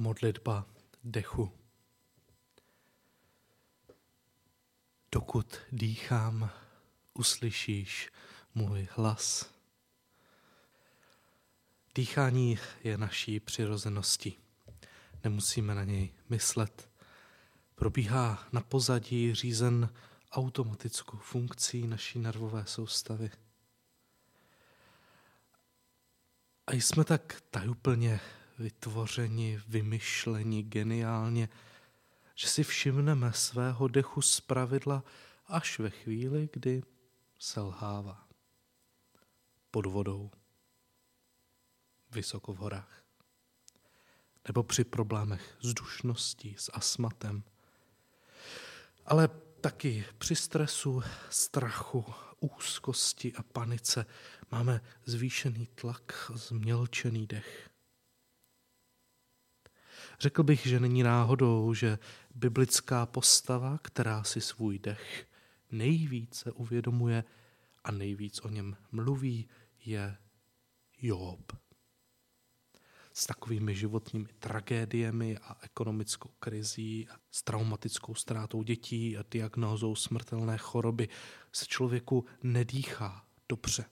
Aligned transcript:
Modlitba 0.00 0.66
dechu. 1.04 1.52
Dokud 5.12 5.56
dýchám, 5.72 6.50
uslyšíš 7.14 8.10
můj 8.54 8.88
hlas. 8.90 9.54
Dýchání 11.94 12.58
je 12.84 12.98
naší 12.98 13.40
přirozeností. 13.40 14.38
Nemusíme 15.24 15.74
na 15.74 15.84
něj 15.84 16.14
myslet. 16.28 16.90
Probíhá 17.74 18.48
na 18.52 18.60
pozadí 18.60 19.34
řízen 19.34 19.94
automatickou 20.32 21.16
funkcí 21.16 21.86
naší 21.86 22.18
nervové 22.18 22.66
soustavy. 22.66 23.30
A 26.66 26.72
jsme 26.72 27.04
tak 27.04 27.42
tajuplně 27.50 28.20
vytvořeni, 28.58 29.60
vymyšleni 29.68 30.62
geniálně, 30.62 31.48
že 32.34 32.48
si 32.48 32.64
všimneme 32.64 33.32
svého 33.32 33.88
dechu 33.88 34.22
z 34.22 34.40
pravidla 34.40 35.04
až 35.46 35.78
ve 35.78 35.90
chvíli, 35.90 36.48
kdy 36.52 36.82
selhává. 37.38 38.28
Pod 39.70 39.86
vodou, 39.86 40.30
vysoko 42.10 42.52
v 42.52 42.56
horách, 42.56 43.04
nebo 44.46 44.62
při 44.62 44.84
problémech 44.84 45.56
s 45.60 45.74
dušností, 45.74 46.56
s 46.58 46.70
astmatem, 46.74 47.42
ale 49.06 49.28
taky 49.60 50.04
při 50.18 50.36
stresu, 50.36 51.02
strachu, 51.30 52.04
úzkosti 52.40 53.34
a 53.34 53.42
panice 53.42 54.06
máme 54.50 54.80
zvýšený 55.04 55.66
tlak, 55.66 56.30
změlčený 56.34 57.26
dech. 57.26 57.70
Řekl 60.20 60.42
bych, 60.42 60.66
že 60.66 60.80
není 60.80 61.02
náhodou, 61.02 61.74
že 61.74 61.98
biblická 62.34 63.06
postava, 63.06 63.78
která 63.82 64.24
si 64.24 64.40
svůj 64.40 64.78
dech 64.78 65.26
nejvíce 65.70 66.52
uvědomuje 66.52 67.24
a 67.84 67.92
nejvíc 67.92 68.40
o 68.40 68.48
něm 68.48 68.76
mluví, 68.92 69.48
je 69.84 70.16
Job. 71.02 71.52
S 73.12 73.26
takovými 73.26 73.74
životními 73.74 74.28
tragédiemi 74.38 75.38
a 75.38 75.56
ekonomickou 75.62 76.30
krizí 76.38 77.08
a 77.08 77.16
s 77.30 77.42
traumatickou 77.42 78.14
ztrátou 78.14 78.62
dětí 78.62 79.18
a 79.18 79.24
diagnózou 79.30 79.94
smrtelné 79.94 80.58
choroby 80.58 81.08
se 81.52 81.66
člověku 81.66 82.24
nedýchá 82.42 83.26
dobře. 83.48 83.84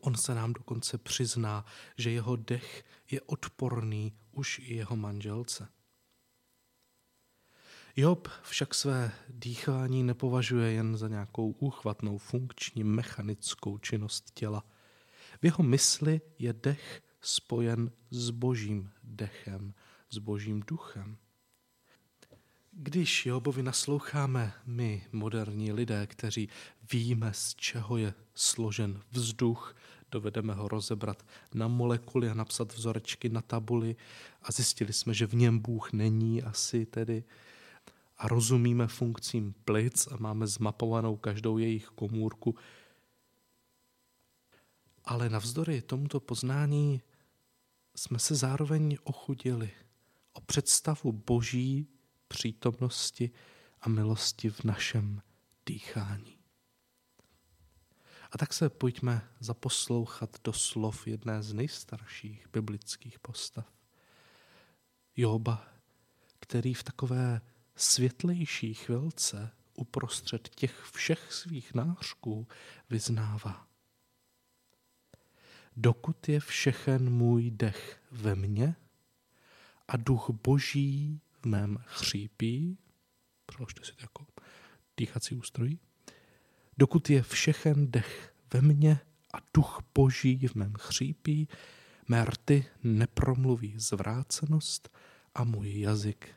On 0.00 0.16
se 0.16 0.34
nám 0.34 0.52
dokonce 0.52 0.98
přizná, 0.98 1.64
že 1.98 2.10
jeho 2.10 2.36
dech 2.36 2.84
je 3.10 3.20
odporný 3.20 4.12
už 4.34 4.58
i 4.58 4.74
jeho 4.74 4.96
manželce. 4.96 5.68
Job 7.96 8.28
však 8.42 8.74
své 8.74 9.12
dýchání 9.28 10.02
nepovažuje 10.02 10.72
jen 10.72 10.96
za 10.96 11.08
nějakou 11.08 11.50
úchvatnou 11.50 12.18
funkční 12.18 12.84
mechanickou 12.84 13.78
činnost 13.78 14.30
těla. 14.34 14.64
V 15.42 15.44
jeho 15.44 15.64
mysli 15.64 16.20
je 16.38 16.52
dech 16.52 17.02
spojen 17.20 17.90
s 18.10 18.30
božím 18.30 18.90
dechem, 19.02 19.74
s 20.10 20.18
božím 20.18 20.60
duchem. 20.60 21.16
Když 22.72 23.26
Jobovi 23.26 23.62
nasloucháme 23.62 24.52
my, 24.66 25.06
moderní 25.12 25.72
lidé, 25.72 26.06
kteří 26.06 26.48
víme, 26.92 27.32
z 27.34 27.54
čeho 27.54 27.96
je 27.96 28.14
složen 28.34 29.02
vzduch, 29.10 29.76
dovedeme 30.14 30.54
ho 30.54 30.68
rozebrat 30.68 31.26
na 31.54 31.68
molekuly 31.68 32.30
a 32.30 32.34
napsat 32.34 32.70
vzorečky 32.72 33.28
na 33.28 33.42
tabuli 33.42 33.96
a 34.42 34.52
zjistili 34.52 34.92
jsme, 34.92 35.14
že 35.14 35.26
v 35.26 35.34
něm 35.34 35.58
Bůh 35.58 35.92
není 35.92 36.42
asi 36.42 36.86
tedy 36.86 37.24
a 38.18 38.28
rozumíme 38.28 38.86
funkcím 38.86 39.54
plic 39.64 40.06
a 40.06 40.16
máme 40.16 40.46
zmapovanou 40.46 41.16
každou 41.16 41.58
jejich 41.58 41.86
komůrku. 41.86 42.54
Ale 45.04 45.28
navzdory 45.28 45.82
tomuto 45.82 46.20
poznání 46.20 47.02
jsme 47.96 48.18
se 48.18 48.34
zároveň 48.34 48.96
ochudili 49.04 49.70
o 50.32 50.40
představu 50.40 51.12
boží 51.12 51.86
přítomnosti 52.28 53.30
a 53.80 53.88
milosti 53.88 54.50
v 54.50 54.64
našem 54.64 55.22
dýchání. 55.66 56.33
A 58.34 58.38
tak 58.38 58.52
se 58.52 58.70
pojďme 58.70 59.28
zaposlouchat 59.40 60.36
do 60.44 60.52
slov 60.52 61.06
jedné 61.06 61.42
z 61.42 61.52
nejstarších 61.52 62.46
biblických 62.52 63.18
postav. 63.18 63.72
Joba, 65.16 65.68
který 66.40 66.74
v 66.74 66.82
takové 66.82 67.40
světlejší 67.76 68.74
chvilce 68.74 69.50
uprostřed 69.74 70.48
těch 70.48 70.82
všech 70.94 71.32
svých 71.32 71.74
nářků 71.74 72.48
vyznává. 72.90 73.66
Dokud 75.76 76.28
je 76.28 76.40
všechen 76.40 77.10
můj 77.10 77.50
dech 77.50 78.02
ve 78.10 78.34
mně 78.34 78.76
a 79.88 79.96
duch 79.96 80.30
boží 80.30 81.20
v 81.40 81.46
mém 81.46 81.78
chřípí, 81.86 82.78
přeložte 83.46 83.84
si 83.84 83.92
to 83.92 84.02
jako 84.02 84.26
dýchací 84.96 85.34
ústrojí, 85.34 85.80
dokud 86.78 87.10
je 87.10 87.22
všechen 87.22 87.90
dech 87.90 88.34
ve 88.52 88.60
mně 88.60 89.00
a 89.34 89.38
duch 89.54 89.82
boží 89.94 90.48
v 90.48 90.54
mém 90.54 90.74
chřípí, 90.78 91.48
mé 92.08 92.24
rty 92.24 92.66
nepromluví 92.82 93.74
zvrácenost 93.78 94.96
a 95.34 95.44
můj 95.44 95.80
jazyk 95.80 96.34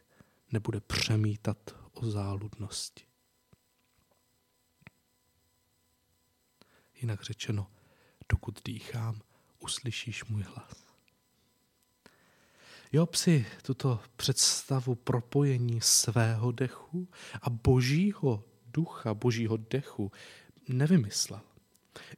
nebude 0.52 0.80
přemítat 0.80 1.58
o 1.94 2.06
záludnosti. 2.06 3.04
Jinak 6.96 7.24
řečeno, 7.24 7.72
dokud 8.30 8.60
dýchám, 8.66 9.22
uslyšíš 9.60 10.26
můj 10.26 10.44
hlas. 10.44 10.88
Job 12.92 13.16
si 13.16 13.46
tuto 13.62 14.00
představu 14.16 14.96
propojení 14.96 15.82
svého 15.82 16.52
dechu 16.52 17.10
a 17.42 17.50
božího 17.50 18.44
ducha, 18.78 19.14
božího 19.14 19.58
dechu 19.58 20.12
nevymyslel. 20.70 21.42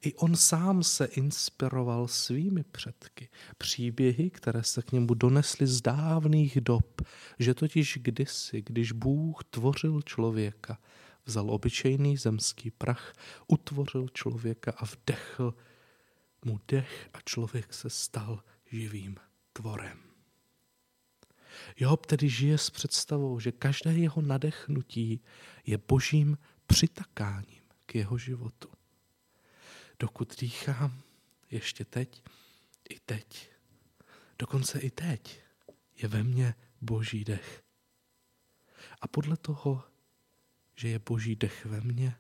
I 0.02 0.14
on 0.16 0.36
sám 0.36 0.84
se 0.84 1.06
inspiroval 1.06 2.08
svými 2.08 2.64
předky, 2.64 3.30
příběhy, 3.58 4.30
které 4.30 4.64
se 4.64 4.81
k 4.81 4.92
němu 4.92 5.14
donesly 5.14 5.68
z 5.68 5.81
dávných 5.81 6.62
dob, 6.62 7.02
že 7.40 7.53
totiž 7.53 8.00
kdysi, 8.02 8.62
když 8.62 8.92
Bůh 8.92 9.44
tvořil 9.50 10.02
člověka, 10.02 10.78
vzal 11.25 11.52
obyčejný 11.52 12.18
zemský 12.18 12.72
prach, 12.72 13.14
utvořil 13.47 14.08
člověka 14.14 14.72
a 14.78 14.86
vdechl 14.86 15.53
mu 16.46 16.59
dech 16.68 17.09
a 17.14 17.18
člověk 17.26 17.74
se 17.74 17.90
stal 17.90 18.44
živým 18.72 19.16
tvorem. 19.53 20.09
Job 21.78 22.06
tedy 22.06 22.30
žije 22.30 22.58
s 22.58 22.70
představou, 22.70 23.40
že 23.40 23.52
každé 23.52 23.94
jeho 23.94 24.22
nadechnutí 24.22 25.22
je 25.66 25.78
božím 25.78 26.38
přitakáním 26.68 27.64
k 27.86 27.96
jeho 27.96 28.18
životu. 28.18 28.70
Dokud 30.00 30.40
dýchám, 30.40 31.02
ještě 31.52 31.86
teď, 31.86 32.24
i 32.90 33.00
teď, 33.00 33.52
dokonce 34.40 34.80
i 34.80 34.90
teď 34.90 35.42
je 36.02 36.09
ve 36.09 36.24
mně 36.24 36.56
boží 36.81 37.24
dech. 37.24 37.64
A 39.02 39.08
podle 39.08 39.38
toho, 39.38 39.84
že 40.76 40.90
je 40.90 41.00
boží 41.00 41.36
dech 41.36 41.66
ve 41.66 41.81
mně, 41.81 42.16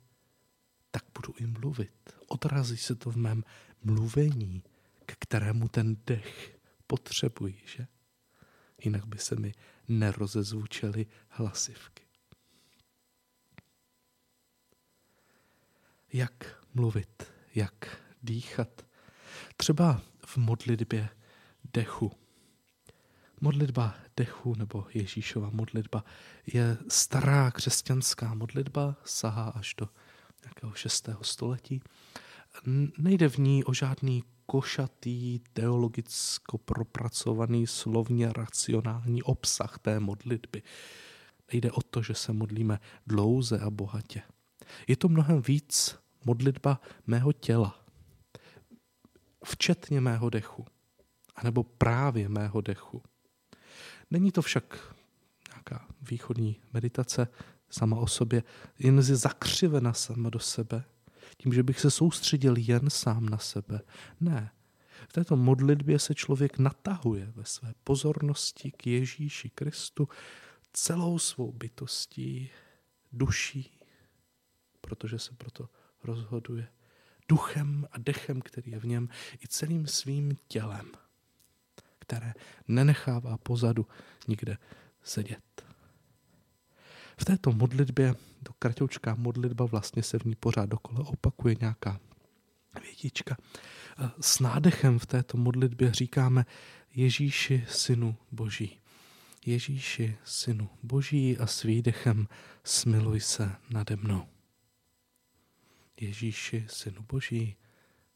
tak 0.91 1.03
budu 1.15 1.33
i 1.37 1.45
mluvit. 1.45 2.15
Odrazí 2.27 2.77
se 2.77 2.95
to 2.95 3.11
v 3.11 3.15
mém 3.15 3.43
mluvení, 3.83 4.63
k 5.05 5.15
kterému 5.19 5.67
ten 5.67 5.97
dech 6.05 6.59
potřebují, 6.87 7.61
že? 7.65 7.87
Jinak 8.83 9.05
by 9.05 9.17
se 9.17 9.35
mi 9.35 9.53
nerozezvučely 9.87 11.05
hlasivky. 11.29 12.03
Jak 16.13 16.63
mluvit, 16.73 17.23
jak 17.55 18.01
dýchat? 18.23 18.85
Třeba 19.57 20.01
v 20.25 20.37
modlitbě 20.37 21.09
dechu. 21.73 22.11
Modlitba 23.41 23.95
dechu 24.17 24.55
nebo 24.55 24.87
Ježíšova 24.93 25.49
modlitba 25.49 26.03
je 26.53 26.77
stará 26.89 27.51
křesťanská 27.51 28.33
modlitba, 28.33 28.95
sahá 29.05 29.49
až 29.49 29.75
do 29.77 29.89
nějakého 30.43 30.73
6. 30.73 31.09
století. 31.21 31.81
Nejde 32.97 33.29
v 33.29 33.37
ní 33.37 33.63
o 33.63 33.73
žádný 33.73 34.23
košatý, 34.49 35.39
teologicko 35.53 36.57
propracovaný, 36.57 37.67
slovně 37.67 38.33
racionální 38.33 39.23
obsah 39.23 39.79
té 39.79 39.99
modlitby. 39.99 40.63
Nejde 41.53 41.71
o 41.71 41.81
to, 41.81 42.01
že 42.01 42.13
se 42.13 42.33
modlíme 42.33 42.79
dlouze 43.07 43.59
a 43.59 43.69
bohatě. 43.69 44.21
Je 44.87 44.97
to 44.97 45.09
mnohem 45.09 45.41
víc 45.41 45.95
modlitba 46.25 46.81
mého 47.07 47.33
těla, 47.33 47.85
včetně 49.45 50.01
mého 50.01 50.29
dechu, 50.29 50.65
anebo 51.35 51.63
právě 51.63 52.29
mého 52.29 52.61
dechu. 52.61 53.01
Není 54.11 54.31
to 54.31 54.41
však 54.41 54.95
nějaká 55.49 55.87
východní 56.01 56.61
meditace 56.73 57.27
sama 57.69 57.97
o 57.97 58.07
sobě, 58.07 58.43
jen 58.79 58.97
je 58.97 59.15
zakřivena 59.15 59.93
sama 59.93 60.29
do 60.29 60.39
sebe, 60.39 60.83
tím, 61.37 61.53
že 61.53 61.63
bych 61.63 61.79
se 61.79 61.91
soustředil 61.91 62.55
jen 62.57 62.89
sám 62.89 63.29
na 63.29 63.37
sebe. 63.37 63.81
Ne. 64.19 64.51
V 65.09 65.13
této 65.13 65.35
modlitbě 65.35 65.99
se 65.99 66.15
člověk 66.15 66.57
natahuje 66.57 67.31
ve 67.35 67.45
své 67.45 67.73
pozornosti 67.83 68.71
k 68.71 68.87
Ježíši 68.87 69.49
Kristu 69.49 70.09
celou 70.73 71.19
svou 71.19 71.51
bytostí, 71.51 72.49
duší, 73.11 73.79
protože 74.81 75.19
se 75.19 75.35
proto 75.35 75.69
rozhoduje, 76.03 76.67
duchem 77.29 77.87
a 77.91 77.97
dechem, 77.97 78.41
který 78.41 78.71
je 78.71 78.79
v 78.79 78.85
něm, 78.85 79.09
i 79.43 79.47
celým 79.47 79.87
svým 79.87 80.37
tělem, 80.47 80.91
které 81.99 82.33
nenechává 82.67 83.37
pozadu 83.37 83.87
nikde 84.27 84.57
sedět. 85.03 85.68
V 87.19 87.25
této 87.25 87.51
modlitbě, 87.51 88.15
to 88.43 88.53
kratoučká 88.59 89.15
modlitba, 89.15 89.65
vlastně 89.65 90.03
se 90.03 90.19
v 90.19 90.23
ní 90.23 90.35
pořád 90.35 90.65
dokola 90.65 91.07
opakuje 91.07 91.55
nějaká 91.59 91.99
větička. 92.81 93.37
S 94.21 94.39
nádechem 94.39 94.99
v 94.99 95.05
této 95.05 95.37
modlitbě 95.37 95.91
říkáme 95.93 96.45
Ježíši, 96.95 97.65
synu 97.69 98.15
Boží. 98.31 98.79
Ježíši, 99.45 100.17
synu 100.23 100.69
Boží 100.83 101.37
a 101.37 101.47
s 101.47 101.63
výdechem 101.63 102.27
smiluj 102.63 103.19
se 103.19 103.55
nade 103.69 103.95
mnou. 103.95 104.27
Ježíši, 106.01 106.65
synu 106.69 107.05
Boží, 107.11 107.55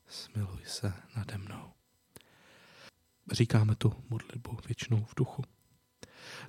smiluj 0.07 0.59
se 0.65 0.93
nade 1.15 1.37
mnou. 1.37 1.71
Říkáme 3.31 3.75
tu 3.75 3.93
modlitbu 4.09 4.57
většinou 4.67 5.05
v 5.05 5.15
duchu. 5.15 5.43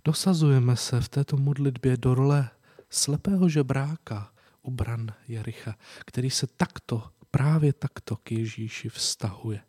Dosazujeme 0.04 0.76
se 0.76 1.00
v 1.00 1.08
této 1.08 1.36
modlitbě 1.36 1.96
do 1.96 2.14
role 2.14 2.50
slepého 2.90 3.48
žebráka 3.48 4.32
u 4.62 4.70
bran 4.70 5.12
Jericha, 5.28 5.74
který 6.06 6.30
se 6.30 6.46
takto, 6.46 7.10
právě 7.30 7.72
takto 7.72 8.16
k 8.16 8.32
Ježíši 8.32 8.88
vztahuje. 8.88 9.60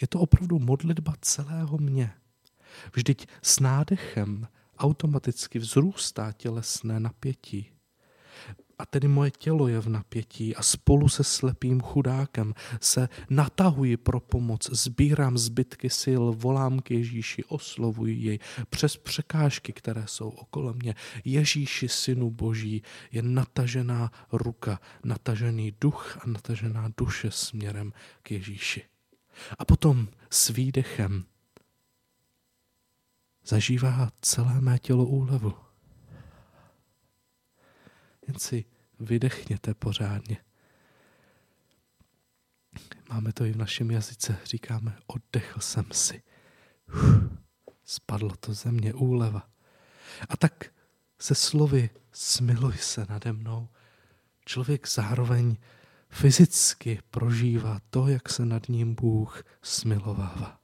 Je 0.00 0.08
to 0.08 0.20
opravdu 0.20 0.58
modlitba 0.58 1.14
celého 1.20 1.78
mě. 1.78 2.12
Vždyť 2.94 3.26
s 3.42 3.60
nádechem 3.60 4.48
automaticky 4.78 5.58
vzrůstá 5.58 6.32
tělesné 6.32 7.00
napětí 7.00 7.70
a 8.78 8.86
tedy 8.86 9.08
moje 9.08 9.30
tělo 9.30 9.68
je 9.68 9.80
v 9.80 9.88
napětí 9.88 10.56
a 10.56 10.62
spolu 10.62 11.08
se 11.08 11.24
slepým 11.24 11.80
chudákem 11.80 12.54
se 12.80 13.08
natahuji 13.30 13.96
pro 13.96 14.20
pomoc, 14.20 14.70
sbírám 14.70 15.38
zbytky 15.38 15.90
sil, 16.02 16.22
volám 16.36 16.78
k 16.78 16.90
Ježíši, 16.90 17.44
oslovuji 17.44 18.16
jej 18.16 18.38
přes 18.70 18.96
překážky, 18.96 19.72
které 19.72 20.04
jsou 20.06 20.28
okolo 20.28 20.74
mě. 20.74 20.94
Ježíši, 21.24 21.88
synu 21.88 22.30
boží, 22.30 22.82
je 23.12 23.22
natažená 23.22 24.10
ruka, 24.32 24.80
natažený 25.04 25.74
duch 25.80 26.18
a 26.20 26.26
natažená 26.26 26.88
duše 26.96 27.30
směrem 27.30 27.92
k 28.22 28.30
Ježíši. 28.30 28.82
A 29.58 29.64
potom 29.64 30.08
s 30.30 30.48
výdechem 30.48 31.24
zažívá 33.46 34.10
celé 34.20 34.60
mé 34.60 34.78
tělo 34.78 35.04
úlevu 35.04 35.65
jen 38.26 38.38
si 38.38 38.64
vydechněte 39.00 39.74
pořádně. 39.74 40.36
Máme 43.08 43.32
to 43.32 43.44
i 43.44 43.52
v 43.52 43.56
našem 43.56 43.90
jazyce. 43.90 44.38
Říkáme, 44.44 44.98
oddechl 45.06 45.60
jsem 45.60 45.84
si. 45.92 46.22
Uf, 46.88 47.30
spadlo 47.84 48.36
to 48.36 48.54
ze 48.54 48.72
mě 48.72 48.94
úleva. 48.94 49.50
A 50.28 50.36
tak 50.36 50.72
se 51.20 51.34
slovy 51.34 51.90
smiluj 52.12 52.76
se 52.76 53.06
nade 53.08 53.32
mnou. 53.32 53.68
Člověk 54.44 54.88
zároveň 54.88 55.56
fyzicky 56.08 57.00
prožívá 57.10 57.80
to, 57.90 58.08
jak 58.08 58.28
se 58.28 58.44
nad 58.44 58.68
ním 58.68 58.94
Bůh 58.94 59.44
smilovává. 59.62 60.60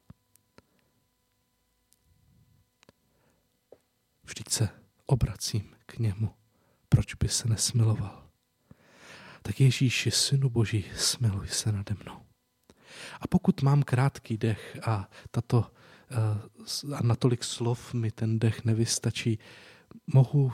Vždyť 4.25 4.49
se 4.49 4.69
obracím 5.07 5.77
k 5.87 5.99
němu 5.99 6.35
proč 6.93 7.15
by 7.15 7.29
se 7.29 7.49
nesmiloval? 7.49 8.29
Tak 9.43 9.61
Ježíši, 9.61 10.11
synu 10.11 10.51
boží, 10.51 10.85
smiluj 10.97 11.49
se 11.49 11.73
nade 11.73 11.95
mnou. 12.05 12.21
A 13.21 13.27
pokud 13.29 13.63
mám 13.63 13.83
krátký 13.83 14.39
dech 14.39 14.79
a 14.87 15.09
tato 15.31 15.73
eh, 16.11 16.95
a 16.95 17.03
natolik 17.03 17.45
slov 17.45 17.95
mi 17.95 18.11
ten 18.11 18.39
dech 18.39 18.65
nevystačí, 18.65 19.39
mohu 20.07 20.53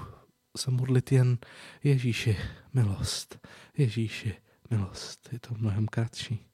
se 0.56 0.70
modlit 0.70 1.12
jen 1.12 1.38
Ježíši, 1.84 2.36
milost, 2.74 3.46
Ježíši, 3.76 4.34
milost. 4.70 5.28
Je 5.32 5.40
to 5.40 5.54
mnohem 5.54 5.86
kratší. 5.86 6.46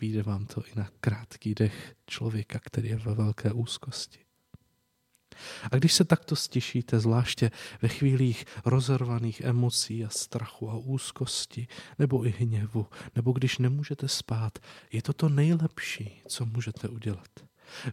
Výjde 0.00 0.22
vám 0.22 0.46
to 0.46 0.66
i 0.66 0.70
na 0.76 0.88
krátký 1.00 1.54
dech 1.54 1.94
člověka, 2.06 2.58
který 2.58 2.88
je 2.88 2.96
ve 2.96 3.14
velké 3.14 3.52
úzkosti. 3.52 4.25
A 5.70 5.76
když 5.76 5.92
se 5.92 6.04
takto 6.04 6.36
stišíte, 6.36 7.00
zvláště 7.00 7.50
ve 7.82 7.88
chvílích 7.88 8.44
rozervaných 8.64 9.40
emocí 9.40 10.04
a 10.04 10.08
strachu 10.08 10.70
a 10.70 10.76
úzkosti, 10.76 11.68
nebo 11.98 12.26
i 12.26 12.30
hněvu, 12.38 12.86
nebo 13.14 13.32
když 13.32 13.58
nemůžete 13.58 14.08
spát, 14.08 14.58
je 14.92 15.02
to 15.02 15.12
to 15.12 15.28
nejlepší, 15.28 16.22
co 16.28 16.46
můžete 16.46 16.88
udělat. 16.88 17.28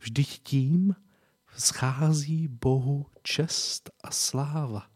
Vždyť 0.01 0.39
tím 0.43 0.95
schází 1.57 2.47
Bohu 2.47 3.05
čest 3.23 3.89
a 4.03 4.11
sláva. 4.11 4.87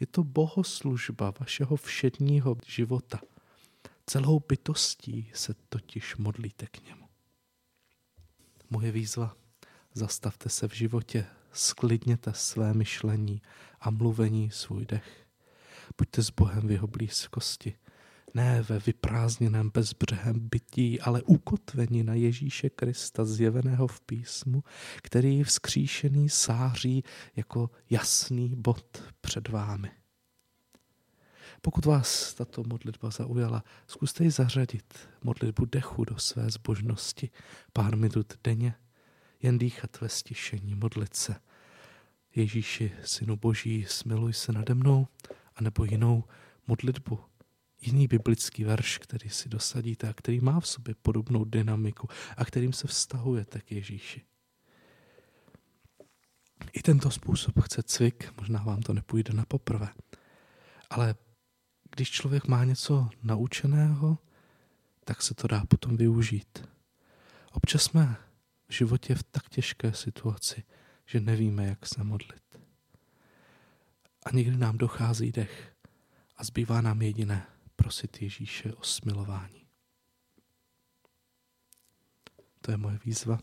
Je 0.00 0.06
to 0.06 0.24
bohoslužba 0.24 1.32
vašeho 1.40 1.76
všedního 1.76 2.56
života. 2.66 3.20
Celou 4.06 4.40
bytostí 4.48 5.30
se 5.34 5.54
totiž 5.68 6.16
modlíte 6.16 6.66
k 6.66 6.86
němu. 6.86 7.06
Moje 8.70 8.92
výzva, 8.92 9.36
zastavte 9.94 10.48
se 10.48 10.68
v 10.68 10.74
životě 10.74 11.26
sklidněte 11.56 12.32
své 12.34 12.74
myšlení 12.74 13.42
a 13.80 13.90
mluvení 13.90 14.50
svůj 14.50 14.86
dech. 14.86 15.26
Buďte 15.98 16.22
s 16.22 16.30
Bohem 16.30 16.68
v 16.68 16.70
jeho 16.70 16.86
blízkosti, 16.86 17.74
ne 18.34 18.62
ve 18.62 18.78
vyprázdněném 18.78 19.70
bezbřehem 19.74 20.48
bytí, 20.48 21.00
ale 21.00 21.22
ukotveni 21.22 22.04
na 22.04 22.14
Ježíše 22.14 22.70
Krista 22.70 23.24
zjeveného 23.24 23.86
v 23.86 24.00
písmu, 24.00 24.64
který 25.02 25.44
vzkříšený 25.44 26.28
sáří 26.28 27.04
jako 27.36 27.70
jasný 27.90 28.54
bod 28.56 29.12
před 29.20 29.48
vámi. 29.48 29.90
Pokud 31.62 31.84
vás 31.84 32.34
tato 32.34 32.62
modlitba 32.66 33.10
zaujala, 33.10 33.64
zkuste 33.86 34.24
ji 34.24 34.30
zařadit 34.30 35.08
modlitbu 35.24 35.64
dechu 35.64 36.04
do 36.04 36.18
své 36.18 36.50
zbožnosti 36.50 37.30
pár 37.72 37.96
minut 37.96 38.34
denně 38.44 38.74
jen 39.42 39.58
dýchat 39.58 40.00
ve 40.00 40.08
stišení, 40.08 40.74
modlit 40.74 41.16
se. 41.16 41.34
Ježíši, 42.36 42.92
synu 43.04 43.36
boží, 43.36 43.84
smiluj 43.88 44.32
se 44.32 44.52
nade 44.52 44.74
mnou, 44.74 45.08
anebo 45.54 45.84
jinou 45.84 46.24
modlitbu, 46.66 47.20
jiný 47.80 48.06
biblický 48.06 48.64
verš, 48.64 48.98
který 48.98 49.30
si 49.30 49.48
dosadíte 49.48 50.08
a 50.08 50.12
který 50.12 50.40
má 50.40 50.60
v 50.60 50.68
sobě 50.68 50.94
podobnou 51.02 51.44
dynamiku 51.44 52.08
a 52.36 52.44
kterým 52.44 52.72
se 52.72 52.86
vztahujete 52.86 53.60
k 53.60 53.72
Ježíši. 53.72 54.22
I 56.72 56.82
tento 56.82 57.10
způsob 57.10 57.60
chce 57.60 57.82
cvik, 57.82 58.32
možná 58.36 58.62
vám 58.62 58.82
to 58.82 58.92
nepůjde 58.92 59.34
na 59.34 59.44
poprvé, 59.44 59.88
ale 60.90 61.14
když 61.96 62.10
člověk 62.10 62.46
má 62.46 62.64
něco 62.64 63.08
naučeného, 63.22 64.18
tak 65.04 65.22
se 65.22 65.34
to 65.34 65.48
dá 65.48 65.64
potom 65.68 65.96
využít. 65.96 66.68
Občas 67.52 67.82
jsme 67.82 68.16
v 68.68 68.72
životě 68.72 69.14
v 69.14 69.22
tak 69.22 69.48
těžké 69.48 69.92
situaci, 69.92 70.62
že 71.06 71.20
nevíme, 71.20 71.66
jak 71.66 71.86
se 71.86 72.04
modlit. 72.04 72.60
A 74.22 74.30
někdy 74.32 74.56
nám 74.56 74.78
dochází 74.78 75.32
dech 75.32 75.76
a 76.36 76.44
zbývá 76.44 76.80
nám 76.80 77.02
jediné 77.02 77.46
prosit 77.76 78.22
Ježíše 78.22 78.72
o 78.72 78.82
smilování. 78.82 79.66
To 82.60 82.70
je 82.70 82.76
moje 82.76 82.98
výzva. 83.04 83.38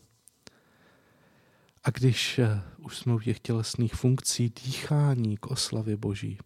A 1.83 1.89
když 1.89 2.39
eh, 2.39 2.61
už 2.77 2.97
jsme 2.97 3.13
u 3.13 3.19
těch 3.19 3.39
tělesných 3.39 3.95
funkcí 3.95 4.49
dýchání 4.49 5.37
k 5.37 5.47
oslavě 5.47 5.97
Boží, 5.97 6.37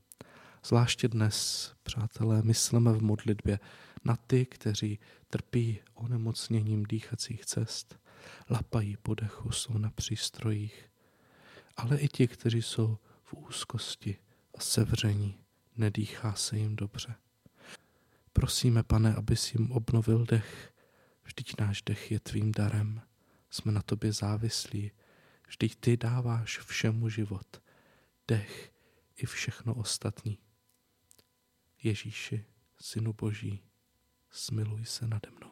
zvláště 0.66 1.08
dnes, 1.08 1.72
přátelé, 1.84 2.42
myslíme 2.42 2.94
v 2.94 3.02
modlitbě 3.02 3.60
na 4.06 4.16
ty, 4.16 4.46
kteří 4.46 5.00
trpí 5.30 5.80
onemocněním 5.94 6.84
dýchacích 6.84 7.46
cest, 7.46 8.00
lapají 8.50 8.98
po 8.98 9.16
dechu, 9.16 9.52
jsou 9.52 9.78
na 9.78 9.90
přístrojích, 9.90 10.90
ale 11.78 11.98
i 11.98 12.08
ti, 12.08 12.28
kteří 12.28 12.62
jsou 12.62 12.98
v 13.24 13.34
úzkosti 13.34 14.18
a 14.54 14.60
sevření, 14.60 15.38
nedýchá 15.76 16.34
se 16.34 16.58
jim 16.58 16.76
dobře. 16.76 17.16
Prosíme, 18.34 18.84
pane, 18.84 19.16
abys 19.16 19.54
jim 19.54 19.72
obnovil 19.72 20.26
dech, 20.26 20.74
vždyť 21.24 21.60
náš 21.60 21.82
dech 21.82 22.12
je 22.12 22.20
tvým 22.20 22.52
darem, 22.52 23.02
jsme 23.50 23.72
na 23.72 23.82
tobě 23.82 24.14
závislí, 24.14 24.92
Vždyť 25.48 25.76
ty 25.76 25.98
dáváš 25.98 26.60
všemu 26.60 27.10
život, 27.10 27.62
dech 28.28 28.74
i 29.16 29.26
všechno 29.26 29.76
ostatní. 29.76 30.38
Ježíši, 31.84 32.46
Synu 32.82 33.14
Boží, 33.14 33.64
smiluj 34.30 34.86
se 34.86 35.08
nade 35.08 35.30
mnou. 35.32 35.47